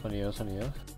[0.00, 0.89] Sonidos, sonidos.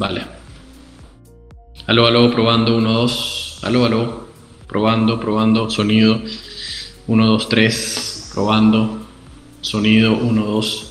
[0.00, 0.22] Vale.
[1.86, 3.58] Aló, aló, probando, 1, 2.
[3.64, 4.28] Aló, aló.
[4.66, 6.22] Probando, probando, sonido.
[7.06, 8.30] 1, 2, 3.
[8.32, 9.06] Probando.
[9.60, 10.89] Sonido, 1, 2.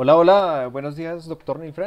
[0.00, 1.86] Hola, hola, buenos días, doctor Nifra.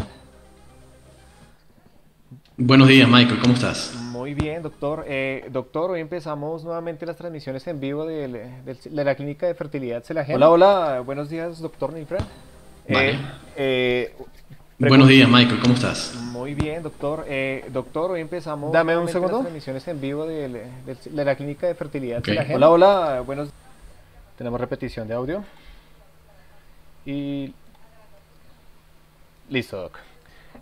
[2.57, 3.93] Buenos días, Michael, ¿cómo estás?
[4.11, 5.05] Muy bien, doctor.
[5.07, 9.55] Eh, doctor, hoy empezamos nuevamente las transmisiones en vivo de, de- de la clínica de
[9.55, 10.35] fertilidad Celagen.
[10.35, 11.91] Hola, hola, buenos días, doctor.
[11.93, 12.17] Vale.
[12.87, 13.17] Eh,
[13.55, 14.15] eh,
[14.77, 16.13] Buenos días, Michael, ¿cómo estás?
[16.33, 17.23] Muy bien, doctor.
[17.29, 18.73] Eh, doctor, hoy empezamos.
[18.73, 19.35] Dame un segundo.
[19.37, 22.21] Las transmisiones en vivo de, de- de la clínica de fertilidad.
[22.53, 23.49] Hola, hola, buenos.
[24.37, 25.45] Tenemos repetición de audio.
[27.05, 27.53] Y.
[29.51, 29.99] Listo, doc.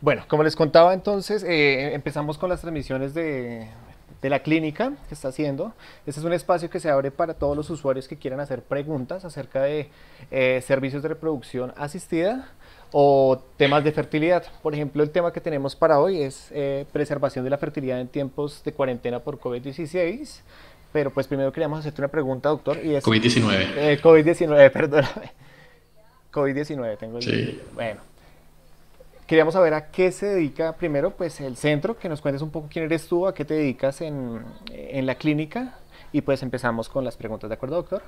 [0.02, 3.68] Bueno, como les contaba entonces, eh, empezamos con las transmisiones de,
[4.22, 5.74] de la clínica que está haciendo.
[6.06, 9.26] Este es un espacio que se abre para todos los usuarios que quieran hacer preguntas
[9.26, 9.90] acerca de
[10.32, 12.50] eh, servicios de reproducción asistida
[12.92, 14.44] o temas de fertilidad.
[14.64, 18.08] Por ejemplo, el tema que tenemos para hoy es eh, preservación de la fertilidad en
[18.08, 20.42] tiempos de cuarentena por COVID-16.
[20.92, 23.04] Pero pues primero queríamos hacerte una pregunta, doctor, y es...
[23.04, 23.74] COVID-19.
[23.78, 25.32] Eh, COVID-19, perdóname.
[26.32, 27.24] COVID-19, tengo el...
[27.24, 27.62] Sí.
[27.76, 28.10] Bueno.
[29.30, 32.68] Queríamos saber a qué se dedica primero, pues el centro, que nos cuentes un poco
[32.68, 34.40] quién eres tú, a qué te dedicas en,
[34.72, 35.78] en la clínica
[36.12, 38.02] y pues empezamos con las preguntas, ¿de acuerdo, doctor?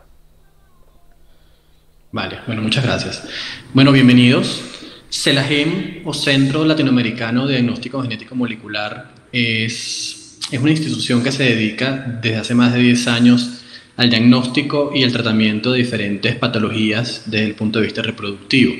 [2.12, 3.24] Vale, bueno, muchas gracias.
[3.72, 4.64] Bueno, bienvenidos.
[5.12, 12.20] CELAGEM o Centro Latinoamericano de Diagnóstico Genético Molecular es, es una institución que se dedica
[12.20, 13.62] desde hace más de 10 años
[13.96, 18.74] al diagnóstico y el tratamiento de diferentes patologías desde el punto de vista reproductivo,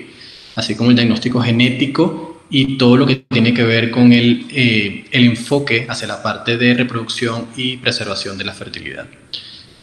[0.56, 5.06] así como el diagnóstico genético y todo lo que tiene que ver con el, eh,
[5.12, 9.08] el enfoque hacia la parte de reproducción y preservación de la fertilidad.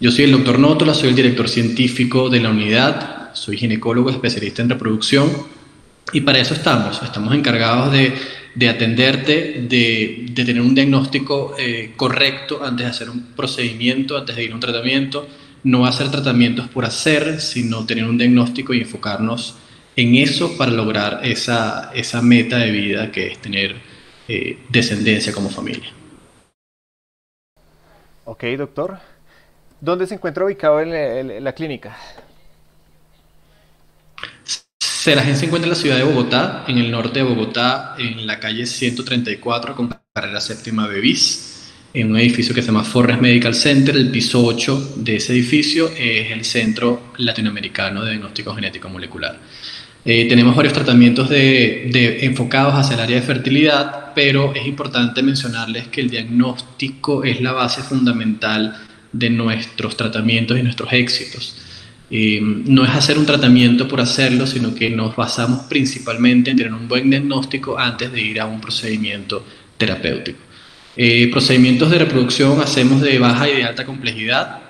[0.01, 4.63] Yo soy el doctor Nótola, soy el director científico de la unidad, soy ginecólogo especialista
[4.63, 5.33] en reproducción
[6.13, 8.13] y para eso estamos, estamos encargados de,
[8.55, 14.37] de atenderte, de, de, tener un diagnóstico eh, correcto antes de hacer un procedimiento, antes
[14.37, 15.27] de ir a un tratamiento,
[15.65, 19.57] no hacer tratamientos por hacer, sino tener un diagnóstico y enfocarnos
[19.99, 23.75] en eso para lograr esa, esa meta de vida que es tener
[24.29, 25.91] eh, descendencia como familia.
[28.25, 28.99] Ok, doctor.
[29.81, 31.97] ¿Dónde se encuentra ubicado la, clínica?
[34.79, 38.67] Se encuentra en la ciudad de Bogotá, en el norte de Bogotá, en la calle
[38.67, 43.97] 134 con carrera séptima Bevis, en un edificio que se llama Forrest Medical Center.
[43.97, 49.39] El piso 8 de ese edificio es el Centro Latinoamericano de Diagnóstico Genético Molecular.
[50.11, 55.23] Eh, tenemos varios tratamientos de, de, enfocados hacia el área de fertilidad, pero es importante
[55.23, 58.75] mencionarles que el diagnóstico es la base fundamental
[59.13, 61.57] de nuestros tratamientos y nuestros éxitos.
[62.11, 66.73] Eh, no es hacer un tratamiento por hacerlo, sino que nos basamos principalmente en tener
[66.73, 69.45] un buen diagnóstico antes de ir a un procedimiento
[69.77, 70.39] terapéutico.
[70.97, 74.61] Eh, procedimientos de reproducción hacemos de baja y de alta complejidad.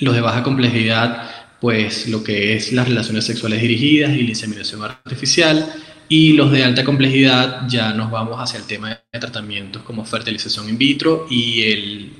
[0.00, 4.82] Los de baja complejidad, pues lo que es las relaciones sexuales dirigidas y la inseminación
[4.82, 5.72] artificial.
[6.08, 10.68] Y los de alta complejidad ya nos vamos hacia el tema de tratamientos como fertilización
[10.68, 12.12] in vitro y el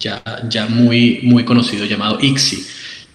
[0.00, 2.66] ya, ya muy, muy conocido llamado ICSI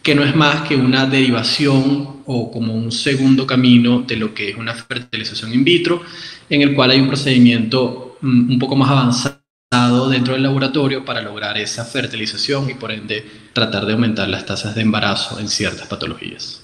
[0.03, 4.49] que no es más que una derivación o como un segundo camino de lo que
[4.49, 6.01] es una fertilización in vitro,
[6.49, 11.57] en el cual hay un procedimiento un poco más avanzado dentro del laboratorio para lograr
[11.57, 16.61] esa fertilización y por ende tratar de aumentar las tasas de embarazo en ciertas patologías.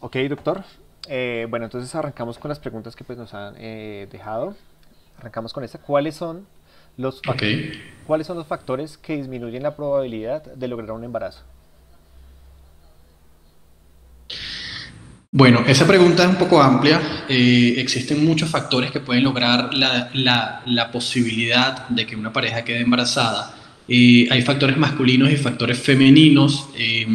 [0.00, 0.64] Ok, doctor.
[1.08, 4.54] Eh, bueno, entonces arrancamos con las preguntas que pues, nos han eh, dejado.
[5.18, 5.78] Arrancamos con esta.
[5.78, 6.46] ¿Cuáles son
[6.96, 7.72] los okay.
[8.06, 11.42] ¿Cuáles son los factores que disminuyen la probabilidad de lograr un embarazo?
[15.36, 17.26] Bueno, esa pregunta es un poco amplia.
[17.28, 23.54] Eh, existen muchos factores que pueden lograr la, posibilidad de que una pareja quede embarazada.
[23.86, 26.70] Eh, hay factores masculinos y factores femeninos.
[26.78, 27.06] Eh,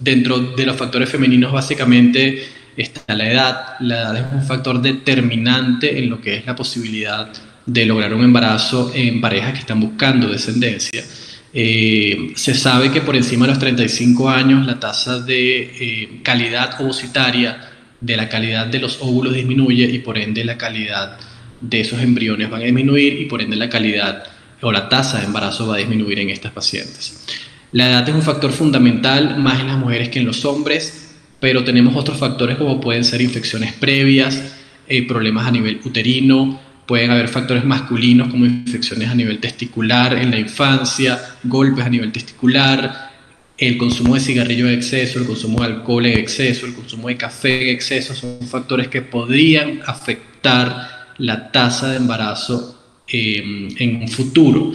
[0.00, 2.44] dentro de los factores femeninos, básicamente,
[2.78, 3.74] está la edad.
[3.80, 7.30] La edad es un factor determinante en lo que es la posibilidad
[7.66, 11.04] de lograr un embarazo en parejas que están buscando descendencia.
[11.52, 16.80] Eh, se sabe que por encima de los 35 años la tasa de eh, calidad
[16.80, 17.68] ovocitaria,
[18.00, 21.18] de la calidad de los óvulos disminuye y por ende la calidad
[21.60, 24.24] de esos embriones van a disminuir y por ende la calidad
[24.62, 27.26] o la tasa de embarazo va a disminuir en estas pacientes.
[27.72, 31.64] La edad es un factor fundamental más en las mujeres que en los hombres, pero
[31.64, 34.42] tenemos otros factores como pueden ser infecciones previas,
[34.88, 40.32] eh, problemas a nivel uterino, pueden haber factores masculinos como infecciones a nivel testicular en
[40.32, 43.12] la infancia, golpes a nivel testicular,
[43.56, 47.16] el consumo de cigarrillo en exceso, el consumo de alcohol en exceso, el consumo de
[47.16, 54.08] café en exceso, son factores que podrían afectar la tasa de embarazo eh, en un
[54.08, 54.72] futuro.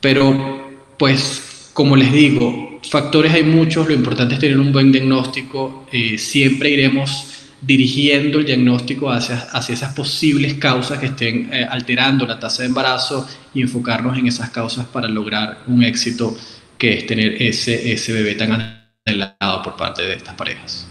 [0.00, 5.86] Pero, pues, como les digo, factores hay muchos, lo importante es tener un buen diagnóstico,
[5.92, 12.26] eh, siempre iremos dirigiendo el diagnóstico hacia, hacia esas posibles causas que estén eh, alterando
[12.26, 16.36] la tasa de embarazo y enfocarnos en esas causas para lograr un éxito
[16.76, 20.88] que es tener ese, ese bebé tan anhelado por parte de estas parejas.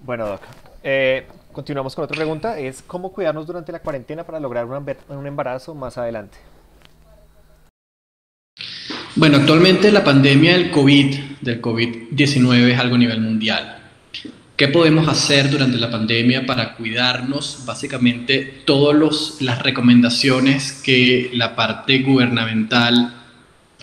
[0.00, 0.40] Bueno, Doc.
[0.82, 2.58] Eh, continuamos con otra pregunta.
[2.58, 6.36] Es cómo cuidarnos durante la cuarentena para lograr un embarazo más adelante.
[9.14, 13.78] Bueno, actualmente la pandemia del COVID, del COVID-19 es algo a nivel mundial.
[14.56, 17.64] ¿Qué podemos hacer durante la pandemia para cuidarnos?
[17.66, 23.12] Básicamente, todas las recomendaciones que la parte gubernamental,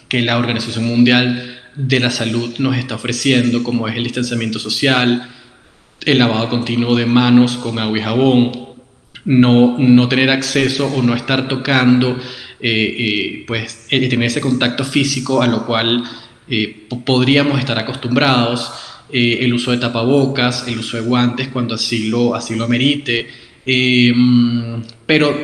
[0.08, 5.30] que la Organización Mundial de la Salud nos está ofreciendo, como es el distanciamiento social,
[6.06, 8.52] el lavado continuo de manos con agua y jabón,
[9.26, 12.18] no, no tener acceso o no estar tocando
[12.62, 16.04] eh, eh, pues, tener ese contacto físico a lo cual
[16.50, 18.72] eh, podríamos estar acostumbrados,
[19.12, 23.28] el uso de tapabocas, el uso de guantes cuando así lo, así lo amerite.
[25.06, 25.36] pero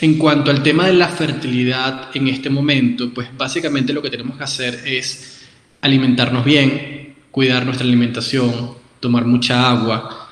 [0.00, 4.36] en cuanto al tema de la fertilidad en este momento, pues básicamente lo que tenemos
[4.36, 5.40] que hacer es
[5.80, 10.30] alimentarnos bien, cuidar nuestra alimentación, tomar mucha agua,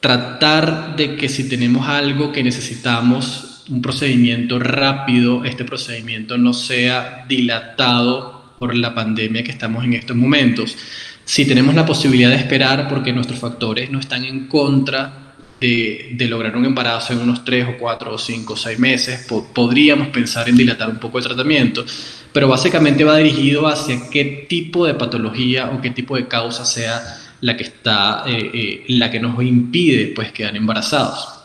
[0.00, 7.24] tratar de que si tenemos algo que necesitamos un procedimiento rápido, este procedimiento no sea
[7.28, 10.76] dilatado por la pandemia que estamos en estos momentos.
[11.24, 16.56] Si tenemos la posibilidad de esperar porque nuestros factores no están en contra de, lograr
[16.56, 20.56] un embarazo en unos 3 o 4 o 5 o 6 meses, podríamos pensar en
[20.56, 21.84] dilatar un poco el tratamiento,
[22.32, 27.02] pero básicamente va dirigido hacia qué tipo de patología o qué tipo de causa sea
[27.40, 31.35] la que está, eh, eh, la que nos impide pues quedar embarazados.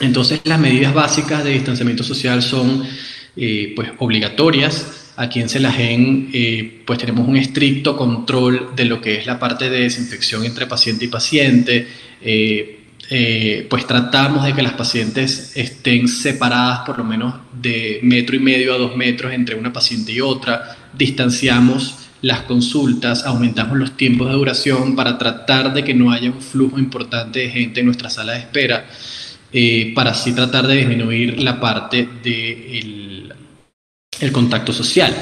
[0.00, 2.82] Entonces las medidas básicas de distanciamiento social son
[3.36, 5.12] eh, pues, obligatorias.
[5.16, 9.70] Aquí en Celagen eh, pues tenemos un estricto control de lo que es la parte
[9.70, 11.88] de desinfección entre paciente y paciente.
[12.20, 18.38] Eh, pues tratamos de que las pacientes estén separadas por lo menos de metro y
[18.38, 20.76] medio a dos metros entre una paciente y otra.
[20.92, 26.40] Distanciamos las consultas, aumentamos los tiempos de duración para tratar de que no haya un
[26.40, 28.86] flujo importante de gente en nuestra sala de espera.
[29.56, 33.32] Eh, para así tratar de disminuir la parte del
[34.20, 35.14] el contacto social.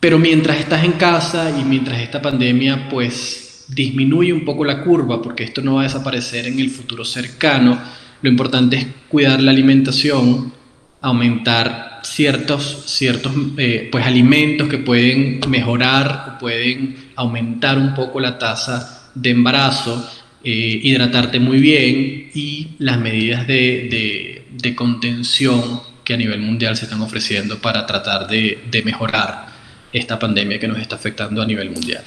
[0.00, 5.22] Pero mientras estás en casa y mientras esta pandemia pues disminuye un poco la curva,
[5.22, 7.78] porque esto no va a desaparecer en el futuro cercano,
[8.22, 10.52] lo importante es cuidar la alimentación,
[11.00, 18.36] aumentar ciertos, ciertos eh, pues, alimentos que pueden mejorar o pueden aumentar un poco la
[18.36, 20.10] tasa de embarazo,
[20.44, 26.84] eh, hidratarte muy bien y las medidas de, de, contención que a nivel mundial se
[26.84, 29.46] están ofreciendo para tratar de, de, mejorar
[29.92, 32.04] esta pandemia que nos está afectando a nivel mundial.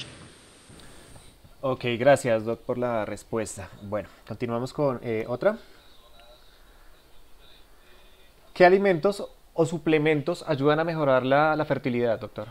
[1.62, 3.70] Ok, gracias Doc por la respuesta.
[3.82, 5.58] Bueno, continuamos con eh, otra.
[8.54, 12.48] ¿Qué alimentos o suplementos ayudan a mejorar la, la fertilidad, doctor?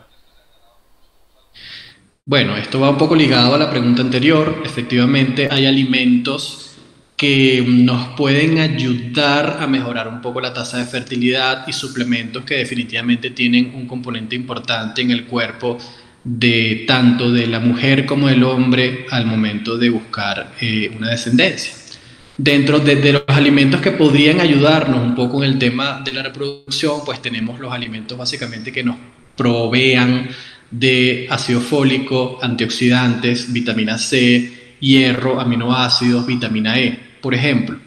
[2.28, 4.60] Bueno, esto va un poco ligado a la pregunta anterior.
[4.62, 6.76] Efectivamente, hay alimentos
[7.16, 12.56] que nos pueden ayudar a mejorar un poco la tasa de fertilidad y suplementos que
[12.56, 15.78] definitivamente tienen un componente importante en el cuerpo
[16.22, 21.72] de tanto de la mujer como del hombre al momento de buscar eh, una descendencia.
[22.36, 26.24] Dentro de, de, los alimentos que podrían ayudarnos un poco en el tema de la
[26.24, 28.96] reproducción, pues tenemos los alimentos básicamente que nos
[29.34, 30.28] provean
[30.70, 36.98] de ácido fólico, antioxidantes, vitamina C, hierro, aminoácidos, vitamina E.
[37.20, 37.78] Por ejemplo,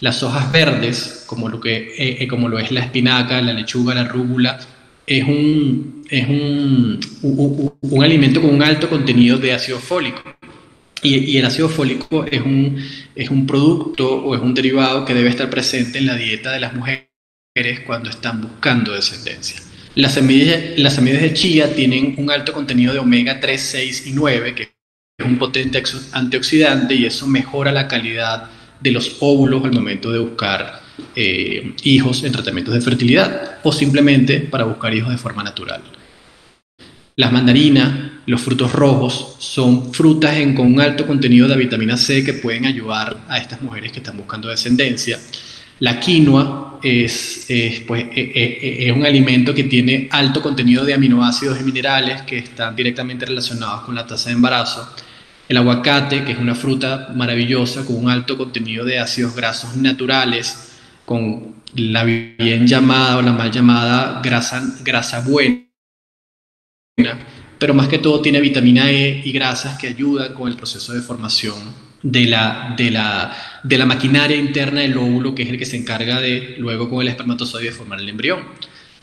[0.00, 3.94] las hojas verdes, como lo, que, eh, eh, como lo es la espinaca, la lechuga,
[3.94, 4.58] la rúgula,
[5.06, 10.22] es, un, es un, un, alimento con un alto contenido de ácido fólico.
[11.02, 12.76] Y, y, el ácido fólico es un,
[13.14, 16.60] es un producto o es un derivado que debe estar presente en la dieta de
[16.60, 17.08] las mujeres
[17.84, 19.60] cuando están buscando descendencia.
[19.94, 24.12] Las semillas, las semillas de chía tienen un alto contenido de omega 3, 6 y
[24.12, 28.48] 9, que es un potente antioxidante y eso mejora la calidad
[28.80, 30.80] de los óvulos al momento de buscar
[31.14, 35.82] eh, hijos en tratamientos de fertilidad o simplemente para buscar hijos de forma natural.
[37.14, 37.92] Las mandarinas,
[38.24, 43.18] los frutos rojos, son frutas con un alto contenido de vitamina C que pueden ayudar
[43.28, 45.18] a estas mujeres que están buscando descendencia.
[45.82, 47.44] La quinoa es,
[47.88, 52.22] pues, e, e, e, es, un alimento que tiene alto contenido de aminoácidos y minerales
[52.22, 54.88] que están directamente relacionados con la tasa de embarazo.
[55.48, 60.70] El aguacate, que es una fruta maravillosa con un alto contenido de ácidos grasos naturales,
[61.04, 65.66] con la bien llamada o la mal llamada grasa, grasa buena,
[67.58, 71.00] pero más que todo tiene vitamina E y grasas que ayudan con el proceso de
[71.00, 75.66] formación de la, de la, de la maquinaria interna del óvulo, que es el que
[75.66, 78.40] se encarga de, luego con el espermatozoide, de formar el embrión.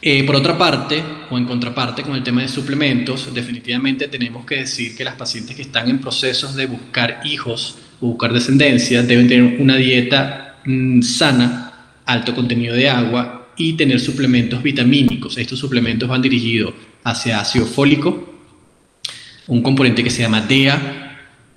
[0.01, 4.57] Eh, por otra parte, o en contraparte con el tema de suplementos, definitivamente tenemos que
[4.57, 9.27] decir que las pacientes que están en procesos de buscar hijos o buscar descendencia deben
[9.27, 11.73] tener una dieta mm, sana,
[12.05, 15.37] alto contenido de agua y tener suplementos vitamínicos.
[15.37, 18.33] Estos suplementos van dirigidos hacia ácido fólico,
[19.47, 21.08] un componente que se llama DEA,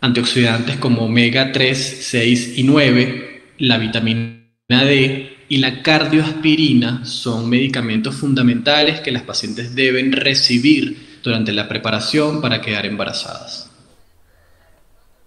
[0.03, 8.17] antioxidantes como omega 3, 6 y 9, la vitamina D y la cardioaspirina son medicamentos
[8.17, 13.71] fundamentales que las pacientes deben recibir durante la preparación para quedar embarazadas.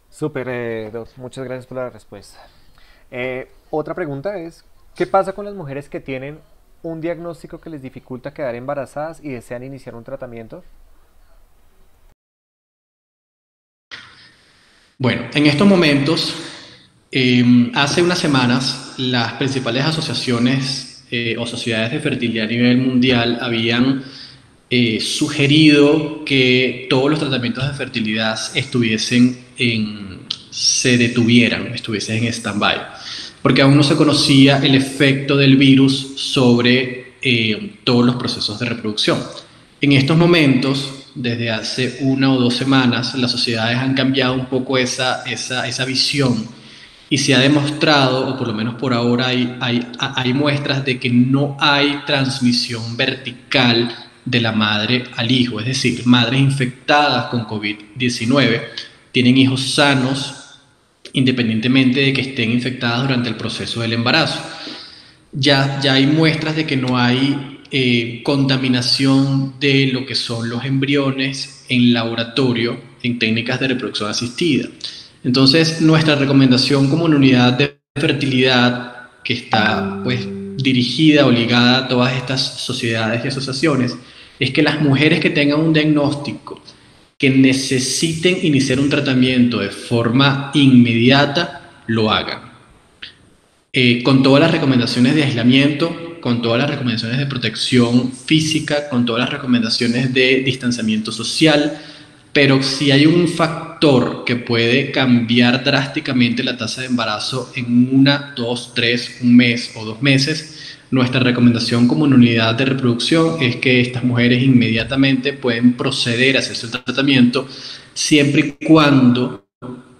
[0.09, 2.37] Súper, eh, muchas gracias por la respuesta.
[3.11, 6.39] Eh, otra pregunta es, ¿qué pasa con las mujeres que tienen
[6.83, 10.63] un diagnóstico que les dificulta quedar embarazadas y desean iniciar un tratamiento?
[14.97, 16.35] Bueno, en estos momentos
[17.17, 23.37] Em, hace unas semanas, las principales asociaciones eh, o sociedades de fertilidad a nivel mundial
[23.39, 24.03] habían
[24.69, 32.81] eh, sugerido que todos los tratamientos de fertilidad estuviesen en, se detuvieran, estuviesen en stand-by,
[33.41, 38.65] porque aún no se conocía el efecto del virus sobre eh, todos los procesos de
[38.65, 39.19] reproducción.
[39.79, 44.77] En estos momentos, desde hace una o dos semanas, las sociedades han cambiado un poco
[44.77, 46.47] esa, esa, esa visión
[47.09, 50.99] y se ha demostrado, o por lo menos por ahora hay, hay, hay muestras de
[50.99, 57.45] que no hay transmisión vertical de la madre al hijo, es decir, madres infectadas con
[57.45, 58.61] COVID-19
[59.11, 60.45] tienen hijos sanos
[61.13, 64.41] independientemente de que estén infectadas durante el proceso del embarazo.
[65.31, 70.63] Ya, ya hay muestras de que no hay eh, contaminación de lo que son los
[70.63, 74.69] embriones en laboratorio en técnicas de reproducción asistida.
[75.25, 81.87] Entonces, nuestra recomendación como una unidad de fertilidad que está pues dirigida o ligada a
[81.89, 83.97] todas estas sociedades y asociaciones
[84.39, 86.61] es que las mujeres que tengan un diagnóstico
[87.17, 92.39] que necesiten iniciar un tratamiento de forma inmediata, lo hagan.
[93.73, 99.05] Eh, con todas las recomendaciones de aislamiento, con todas las recomendaciones de protección física, con
[99.05, 101.77] todas las recomendaciones de distanciamiento social,
[102.33, 108.33] pero si hay un factor que puede cambiar drásticamente la tasa de embarazo en una,
[108.35, 113.79] dos, tres, un mes o dos meses, nuestra recomendación como unidad de reproducción es que
[113.81, 117.47] estas mujeres inmediatamente pueden proceder a hacerse el tratamiento
[117.93, 119.45] siempre y cuando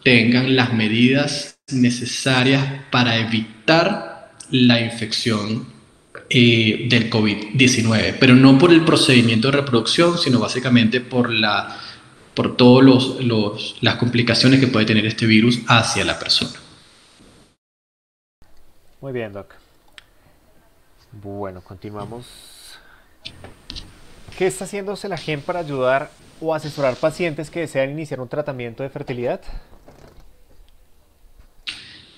[0.04, 5.75] tengan las medidas necesarias para evitar la infección
[6.30, 11.78] eh, del COVID-19, pero no por el procedimiento de reproducción, sino básicamente por la
[12.34, 12.86] por todas
[13.82, 16.52] las complicaciones que puede tener este virus hacia la persona.
[19.00, 19.56] Muy bien, Doc.
[21.14, 22.28] Bueno, continuamos.
[24.38, 28.90] ¿Qué está haciendo Celagen para ayudar o asesorar pacientes que desean iniciar un tratamiento de
[28.90, 29.40] fertilidad?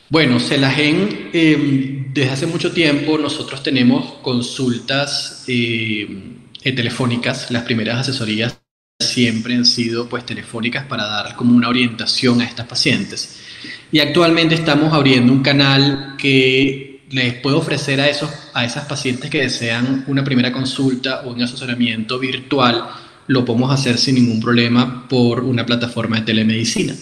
[0.10, 8.58] Bueno, Celagen, em, desde hace mucho tiempo nosotros tenemos consultas em, telefónicas, las primeras asesorías
[9.00, 13.38] siempre han sido pues telefónicas para dar como una orientación a estas pacientes.
[13.92, 19.30] Y actualmente estamos abriendo un canal que les puede ofrecer a, esos, a esas pacientes
[19.30, 22.86] que desean una primera consulta o un asesoramiento virtual,
[23.28, 26.94] lo podemos hacer sin ningún problema por una plataforma de telemedicina.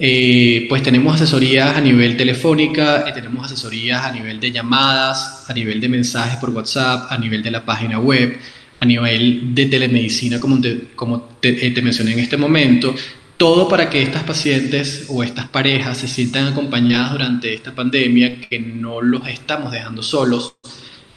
[0.00, 5.52] Eh, pues tenemos asesorías a nivel telefónica, eh, tenemos asesorías a nivel de llamadas, a
[5.52, 8.38] nivel de mensajes por WhatsApp, a nivel de la página web,
[8.78, 12.94] a nivel de telemedicina, como te, como eh, te, mencioné en este momento,
[13.36, 18.60] todo para que estas pacientes o estas parejas se sientan acompañadas durante esta pandemia, que
[18.60, 20.58] no los estamos dejando solos,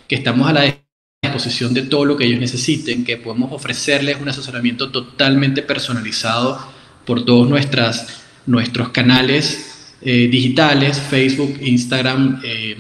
[0.08, 0.76] que estamos a la
[1.22, 6.60] disposición de todo lo que ellos necesiten, que podemos ofrecerles un asesoramiento totalmente personalizado
[7.05, 9.72] por todos nuestras, nuestros canales
[10.04, 12.76] eh, digitales, Facebook, Instagram, eh,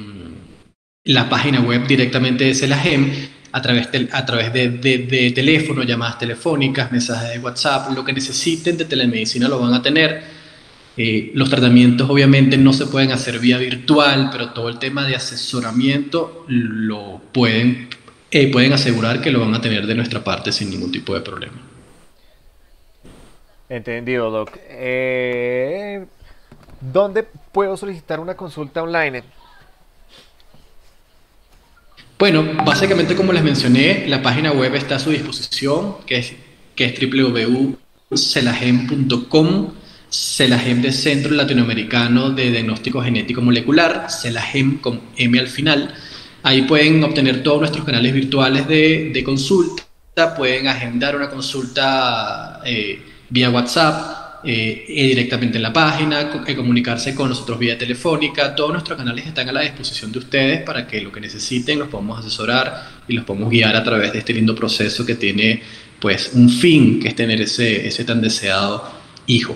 [1.03, 3.11] la página web directamente de Celagem
[3.51, 8.75] a través, de, a través de, teléfono, llamadas telefónicas, mensajes de WhatsApp, lo que necesiten
[8.75, 10.41] de telemedicina lo van a tener.
[10.97, 15.15] Eh, los tratamientos obviamente no se pueden hacer vía virtual, pero todo el tema de
[15.15, 17.87] asesoramiento lo pueden,
[18.51, 21.70] pueden asegurar que lo van a tener de nuestra parte sin ningún tipo de problema.
[23.71, 24.51] Entendido, Doc.
[24.67, 26.05] Eh,
[26.81, 29.23] ¿Dónde puedo solicitar una consulta online?
[32.19, 36.33] Bueno, básicamente como les mencioné, la página web está a su disposición, que es,
[36.75, 39.73] que es www.celagem.com,
[40.09, 45.95] Celagem de Centro Latinoamericano de Diagnóstico Genético Molecular, Celagem con M al final.
[46.43, 49.85] Ahí pueden obtener todos nuestros canales virtuales de, consulta,
[50.35, 57.29] pueden agendar una consulta eh, vía WhatsApp, eh, directamente en la página, eh, comunicarse con
[57.29, 58.53] nosotros vía telefónica.
[58.55, 61.87] Todos nuestros canales están a la disposición de ustedes para que lo que necesiten los
[61.87, 65.61] podamos asesorar y los podamos guiar a través de este lindo proceso que tiene
[65.99, 68.91] pues un fin, que es tener ese, ese tan deseado
[69.27, 69.55] hijo.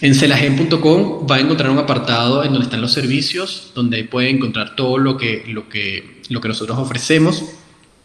[0.00, 4.74] En celagen.com va a encontrar un apartado en donde están los servicios, donde puede encontrar
[4.74, 7.44] todo lo que, lo que, lo que nosotros ofrecemos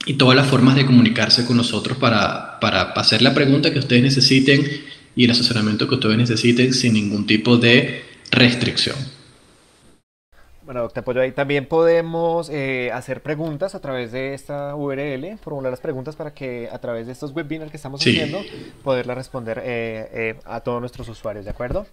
[0.06, 4.04] y todas las formas de comunicarse con nosotros para, para hacer la pregunta que ustedes
[4.04, 4.62] necesiten
[5.16, 8.96] y el asesoramiento que ustedes necesiten sin ningún tipo de restricción.
[10.66, 15.72] Bueno, doctor Pollo, ahí también podemos eh, hacer preguntas a través de esta URL, formular
[15.72, 18.42] las preguntas para que a través de estos webinars que estamos haciendo,
[18.84, 21.86] poderlas responder eh, eh, a todos nuestros usuarios, ¿de acuerdo?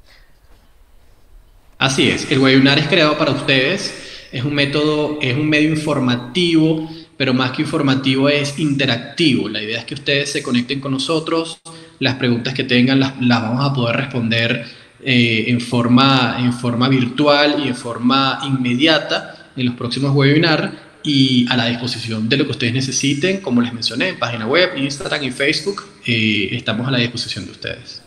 [1.77, 6.89] Así es, el webinar es creado para ustedes, es un método, es un medio informativo,
[7.17, 9.49] pero más que informativo es interactivo.
[9.49, 11.61] La idea es que ustedes se conecten con nosotros,
[11.99, 14.65] las preguntas que tengan las, vamos a poder responder
[15.05, 20.73] eh, en, forma, en forma virtual y en forma inmediata en los próximos webinars
[21.05, 24.71] y a la disposición de lo que ustedes necesiten, como les mencioné, en página web,
[24.77, 28.03] Instagram y Facebook, eh, estamos a la disposición de ustedes.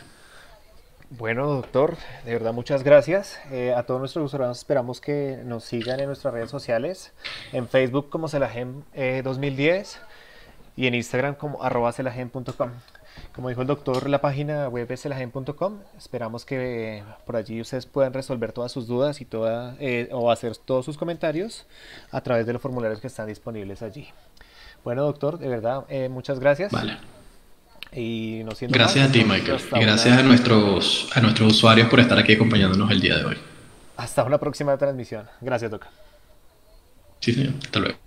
[1.18, 1.96] Bueno, doctor,
[2.26, 3.40] de verdad muchas gracias.
[3.52, 7.14] Eh, a todos nuestros usuarios esperamos que nos sigan en nuestras redes sociales,
[7.54, 8.84] en Facebook como Celagem
[9.24, 10.00] 2010
[10.76, 12.72] y en Instagram como arroba celagem.com.
[13.34, 15.80] Como dijo el doctor, la página web es elagen.com.
[15.98, 20.58] Esperamos que por allí ustedes puedan resolver todas sus dudas y toda, eh, o hacer
[20.58, 21.66] todos sus comentarios
[22.12, 24.10] a través de los formularios que están disponibles allí.
[24.84, 26.74] Bueno, doctor, de verdad, eh, muchas gracias.
[27.94, 29.60] Y no gracias a ti, Michael.
[29.76, 33.38] Y gracias a, nuestros, a nuestros usuarios por estar aquí acompañándonos el día de hoy.
[33.98, 35.26] Hasta una próxima transmisión.
[35.42, 35.90] Gracias, doctor.
[37.22, 37.54] Sí, señor.
[37.64, 37.98] Hasta luego.